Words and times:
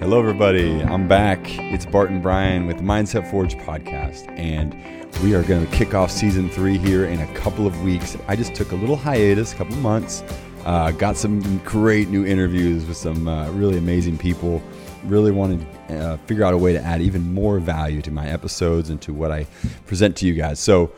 Hello, 0.00 0.18
everybody. 0.18 0.82
I'm 0.82 1.06
back. 1.06 1.40
It's 1.58 1.84
Barton 1.84 2.22
Bryan 2.22 2.66
with 2.66 2.78
Mindset 2.78 3.30
Forge 3.30 3.54
podcast, 3.58 4.26
and 4.38 4.74
we 5.22 5.34
are 5.34 5.42
going 5.42 5.66
to 5.66 5.70
kick 5.76 5.92
off 5.92 6.10
season 6.10 6.48
three 6.48 6.78
here 6.78 7.04
in 7.04 7.20
a 7.20 7.26
couple 7.34 7.66
of 7.66 7.82
weeks. 7.82 8.16
I 8.26 8.34
just 8.34 8.54
took 8.54 8.72
a 8.72 8.76
little 8.76 8.96
hiatus, 8.96 9.52
a 9.52 9.56
couple 9.56 9.74
of 9.74 9.82
months. 9.82 10.24
Uh, 10.64 10.90
got 10.92 11.18
some 11.18 11.58
great 11.66 12.08
new 12.08 12.24
interviews 12.24 12.86
with 12.86 12.96
some 12.96 13.28
uh, 13.28 13.50
really 13.50 13.76
amazing 13.76 14.16
people. 14.16 14.62
Really 15.04 15.32
wanted 15.32 15.66
to 15.88 15.98
uh, 15.98 16.16
figure 16.24 16.44
out 16.44 16.54
a 16.54 16.58
way 16.58 16.72
to 16.72 16.80
add 16.80 17.02
even 17.02 17.34
more 17.34 17.58
value 17.58 18.00
to 18.00 18.10
my 18.10 18.26
episodes 18.26 18.88
and 18.88 19.02
to 19.02 19.12
what 19.12 19.30
I 19.30 19.46
present 19.84 20.16
to 20.16 20.26
you 20.26 20.32
guys. 20.32 20.60
So 20.60 20.92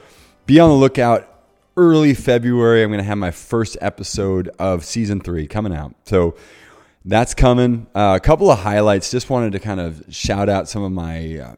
be 0.46 0.60
on 0.60 0.70
the 0.70 0.76
lookout. 0.76 1.28
Early 1.76 2.14
February, 2.14 2.84
I'm 2.84 2.90
going 2.90 2.98
to 2.98 3.04
have 3.04 3.18
my 3.18 3.32
first 3.32 3.76
episode 3.80 4.48
of 4.60 4.84
season 4.84 5.18
three 5.18 5.48
coming 5.48 5.74
out. 5.74 5.92
So 6.04 6.36
that's 7.04 7.34
coming. 7.34 7.86
Uh, 7.94 8.14
a 8.16 8.20
couple 8.20 8.50
of 8.50 8.58
highlights. 8.60 9.10
Just 9.10 9.30
wanted 9.30 9.52
to 9.52 9.58
kind 9.58 9.80
of 9.80 10.04
shout 10.10 10.48
out 10.48 10.68
some 10.68 10.82
of 10.82 10.92
my 10.92 11.38
uh, 11.38 11.54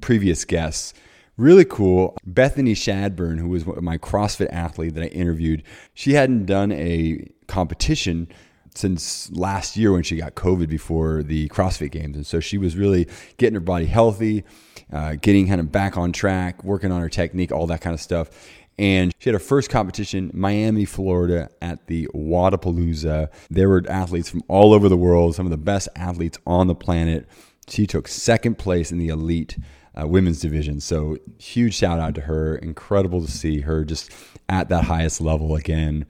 previous 0.00 0.44
guests. 0.44 0.94
Really 1.36 1.64
cool. 1.64 2.16
Bethany 2.24 2.74
Shadburn, 2.74 3.38
who 3.38 3.48
was 3.48 3.66
my 3.66 3.98
CrossFit 3.98 4.52
athlete 4.52 4.94
that 4.94 5.02
I 5.02 5.08
interviewed, 5.08 5.64
she 5.92 6.12
hadn't 6.12 6.46
done 6.46 6.70
a 6.70 7.28
competition 7.48 8.28
since 8.76 9.30
last 9.32 9.76
year 9.76 9.92
when 9.92 10.02
she 10.02 10.16
got 10.16 10.34
COVID 10.34 10.68
before 10.68 11.22
the 11.22 11.48
CrossFit 11.48 11.90
Games. 11.90 12.16
And 12.16 12.26
so 12.26 12.40
she 12.40 12.58
was 12.58 12.76
really 12.76 13.08
getting 13.36 13.54
her 13.54 13.60
body 13.60 13.86
healthy, 13.86 14.44
uh, 14.92 15.14
getting 15.20 15.48
kind 15.48 15.60
of 15.60 15.72
back 15.72 15.96
on 15.96 16.12
track, 16.12 16.62
working 16.64 16.92
on 16.92 17.00
her 17.00 17.08
technique, 17.08 17.52
all 17.52 17.66
that 17.68 17.80
kind 17.80 17.94
of 17.94 18.00
stuff. 18.00 18.30
And 18.78 19.14
she 19.18 19.30
had 19.30 19.34
her 19.34 19.38
first 19.38 19.70
competition, 19.70 20.30
Miami, 20.34 20.84
Florida, 20.84 21.48
at 21.62 21.86
the 21.86 22.08
Wodapalooza. 22.14 23.30
There 23.48 23.68
were 23.68 23.82
athletes 23.88 24.28
from 24.28 24.42
all 24.48 24.72
over 24.72 24.88
the 24.88 24.96
world, 24.96 25.34
some 25.34 25.46
of 25.46 25.50
the 25.50 25.56
best 25.56 25.88
athletes 25.94 26.38
on 26.46 26.66
the 26.66 26.74
planet. 26.74 27.28
She 27.68 27.86
took 27.86 28.08
second 28.08 28.58
place 28.58 28.90
in 28.90 28.98
the 28.98 29.08
elite 29.08 29.56
uh, 30.00 30.06
women's 30.06 30.40
division. 30.40 30.80
So 30.80 31.16
huge 31.38 31.74
shout 31.74 32.00
out 32.00 32.14
to 32.16 32.22
her. 32.22 32.56
Incredible 32.56 33.24
to 33.24 33.30
see 33.30 33.60
her 33.60 33.84
just 33.84 34.10
at 34.48 34.68
that 34.68 34.84
highest 34.84 35.20
level 35.20 35.54
again. 35.54 36.06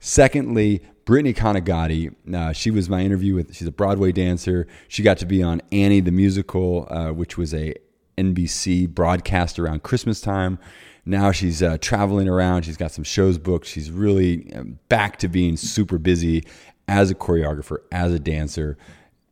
Secondly, 0.00 0.82
Brittany 1.04 1.34
Kanagati, 1.34 2.14
uh, 2.34 2.52
she 2.52 2.70
was 2.70 2.88
my 2.88 3.00
interview 3.02 3.34
with. 3.34 3.54
She's 3.54 3.68
a 3.68 3.72
Broadway 3.72 4.12
dancer. 4.12 4.66
She 4.88 5.02
got 5.02 5.18
to 5.18 5.26
be 5.26 5.42
on 5.42 5.62
Annie 5.70 6.00
the 6.00 6.10
musical, 6.10 6.86
uh, 6.90 7.12
which 7.12 7.38
was 7.38 7.54
a 7.54 7.74
NBC 8.18 8.88
broadcast 8.88 9.58
around 9.58 9.82
Christmas 9.82 10.20
time 10.20 10.58
now 11.06 11.30
she's 11.30 11.62
uh, 11.62 11.78
traveling 11.80 12.28
around. 12.28 12.62
She's 12.62 12.76
got 12.76 12.90
some 12.90 13.04
shows 13.04 13.38
booked. 13.38 13.66
She's 13.66 13.92
really 13.92 14.52
um, 14.54 14.80
back 14.88 15.18
to 15.18 15.28
being 15.28 15.56
super 15.56 15.98
busy 15.98 16.44
as 16.88 17.12
a 17.12 17.14
choreographer, 17.14 17.78
as 17.92 18.12
a 18.12 18.18
dancer, 18.18 18.76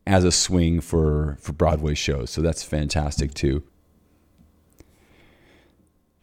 as 0.07 0.23
a 0.25 0.31
swing 0.31 0.81
for 0.81 1.37
for 1.41 1.53
Broadway 1.53 1.95
shows. 1.95 2.31
So 2.31 2.41
that's 2.41 2.63
fantastic 2.63 3.35
too. 3.35 3.65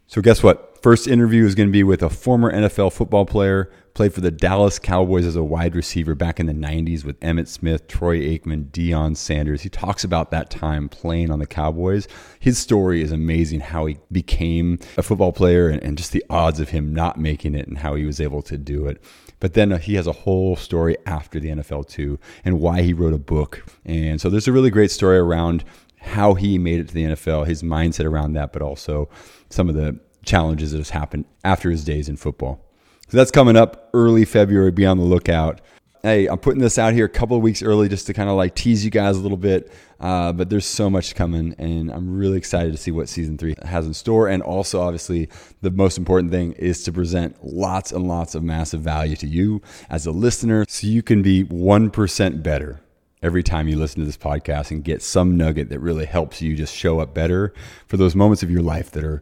So 0.08 0.22
guess 0.22 0.42
what? 0.42 0.82
First 0.82 1.08
interview 1.08 1.46
is 1.46 1.54
going 1.54 1.70
to 1.70 1.74
be 1.74 1.84
with 1.84 2.02
a 2.02 2.10
former 2.10 2.52
NFL 2.52 2.94
football 2.94 3.26
player, 3.26 3.72
played 3.94 4.14
for 4.14 4.22
the 4.22 4.32
Dallas 4.32 4.80
Cowboys 4.80 5.26
as 5.26 5.36
a 5.36 5.44
wide 5.44 5.76
receiver 5.76 6.16
back 6.16 6.40
in 6.40 6.46
the 6.46 6.54
90s 6.54 7.04
with 7.04 7.20
Emmitt 7.20 7.48
Smith, 7.48 7.88
Troy 7.88 8.20
Aikman, 8.20 8.72
Deion 8.72 9.18
Sanders. 9.18 9.62
He 9.62 9.70
talks 9.70 10.04
about 10.04 10.32
that 10.32 10.50
time 10.50 10.90
playing 10.90 11.32
on 11.32 11.40
the 11.40 11.48
Cowboys. 11.48 12.08
His 12.40 12.58
story 12.58 13.02
is 13.02 13.12
amazing 13.12 13.60
how 13.60 13.86
he 13.86 13.98
became 14.12 14.80
a 14.98 15.04
football 15.04 15.34
player 15.34 15.70
and, 15.70 15.82
and 15.84 15.98
just 15.98 16.12
the 16.12 16.24
odds 16.30 16.60
of 16.60 16.70
him 16.70 16.94
not 16.94 17.18
making 17.18 17.56
it 17.56 17.68
and 17.68 17.80
how 17.80 17.96
he 17.96 18.06
was 18.06 18.22
able 18.22 18.42
to 18.44 18.58
do 18.58 18.86
it. 18.86 19.02
But 19.40 19.54
then 19.54 19.72
uh, 19.74 19.78
he 19.78 19.96
has 19.96 20.08
a 20.08 20.14
whole 20.14 20.56
story 20.56 20.96
after 21.06 21.40
the 21.40 21.50
NFL 21.50 21.88
too 21.88 22.20
and 22.46 22.60
why 22.60 22.82
he 22.82 22.94
wrote 22.94 23.14
a 23.14 23.20
book. 23.20 23.66
And 23.86 24.22
so 24.22 24.30
there's 24.30 24.48
a 24.48 24.54
really 24.54 24.70
great 24.70 24.92
story 24.92 25.18
around 25.18 25.64
how 26.00 26.34
he 26.34 26.58
made 26.58 26.80
it 26.80 26.88
to 26.88 26.94
the 26.94 27.04
NFL, 27.04 27.46
his 27.46 27.62
mindset 27.62 28.06
around 28.06 28.34
that, 28.34 28.54
but 28.54 28.62
also 28.62 29.10
some 29.50 29.70
of 29.70 29.76
the 29.76 30.00
challenges 30.24 30.72
that 30.72 30.78
has 30.78 30.92
happened 30.92 31.26
after 31.44 31.70
his 31.70 31.84
days 31.84 32.08
in 32.08 32.16
football. 32.16 32.64
So 33.12 33.18
that's 33.18 33.30
coming 33.30 33.58
up 33.58 33.90
early 33.94 34.24
February. 34.24 34.72
Be 34.72 34.86
on 34.86 34.98
the 34.98 35.04
lookout. 35.04 35.60
Hey, 36.02 36.28
I'm 36.28 36.38
putting 36.38 36.62
this 36.62 36.78
out 36.80 36.94
here 36.94 37.04
a 37.04 37.10
couple 37.10 37.36
of 37.36 37.44
weeks 37.44 37.62
early 37.62 37.90
just 37.90 38.08
to 38.08 38.14
kind 38.14 38.30
of 38.30 38.38
like 38.38 38.56
tease 38.56 38.86
you 38.86 38.90
guys 38.90 39.18
a 39.18 39.20
little 39.20 39.36
bit. 39.36 39.70
Uh, 40.00 40.32
but 40.32 40.50
there's 40.50 40.66
so 40.66 40.90
much 40.90 41.14
coming, 41.14 41.54
and 41.58 41.92
I'm 41.92 42.16
really 42.16 42.38
excited 42.38 42.72
to 42.72 42.78
see 42.78 42.90
what 42.90 43.10
season 43.10 43.38
three 43.38 43.54
has 43.64 43.86
in 43.86 43.94
store. 43.94 44.30
And 44.30 44.42
also, 44.42 44.80
obviously, 44.80 45.28
the 45.60 45.72
most 45.72 45.98
important 45.98 46.32
thing 46.32 46.54
is 46.54 46.84
to 46.84 46.94
present 46.94 47.36
lots 47.44 47.92
and 47.92 48.08
lots 48.08 48.34
of 48.34 48.44
massive 48.44 48.80
value 48.80 49.18
to 49.18 49.28
you 49.28 49.62
as 49.90 50.06
a 50.06 50.12
listener 50.12 50.64
so 50.70 50.88
you 50.88 51.04
can 51.04 51.22
be 51.22 51.44
1% 51.44 52.42
better 52.42 52.80
every 53.22 53.44
time 53.44 53.68
you 53.68 53.78
listen 53.78 54.00
to 54.00 54.06
this 54.06 54.18
podcast 54.18 54.72
and 54.72 54.86
get 54.86 55.02
some 55.02 55.36
nugget 55.36 55.68
that 55.68 55.80
really 55.80 56.06
helps 56.06 56.42
you 56.42 56.56
just 56.56 56.74
show 56.74 57.02
up 57.02 57.14
better 57.14 57.54
for 57.88 57.98
those 57.98 58.16
moments 58.16 58.42
of 58.42 58.50
your 58.50 58.62
life 58.62 58.90
that 58.92 59.04
are 59.04 59.22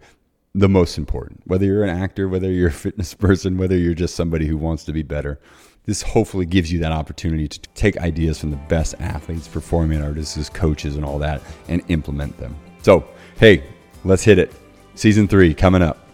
the 0.56 0.70
most 0.70 0.98
important. 0.98 1.42
Whether 1.46 1.66
you're 1.66 1.84
an 1.84 1.90
actor, 1.90 2.28
whether 2.28 2.52
you're 2.52 2.70
a 2.70 2.72
fitness 2.72 3.14
person, 3.16 3.58
whether 3.58 3.78
you're 3.78 3.94
just 3.94 4.16
somebody 4.16 4.48
who 4.48 4.58
wants 4.58 4.84
to 4.86 4.94
be 4.94 5.04
better, 5.04 5.40
this 5.86 6.02
hopefully 6.02 6.46
gives 6.46 6.72
you 6.72 6.80
that 6.80 6.92
opportunity 6.92 7.48
to 7.48 7.60
take 7.74 7.98
ideas 7.98 8.40
from 8.40 8.52
the 8.52 8.58
best 8.68 8.96
athletes, 9.00 9.48
performing 9.48 10.04
artists, 10.04 10.50
coaches, 10.50 10.96
and 10.96 11.06
all 11.06 11.18
that 11.20 11.42
and 11.68 11.82
implement 11.88 12.38
them. 12.38 12.56
So, 12.82 13.08
hey, 13.40 13.64
let's 14.04 14.24
hit 14.24 14.38
it. 14.38 14.54
Season 14.96 15.28
three 15.28 15.54
coming 15.54 15.82
up. 15.82 16.09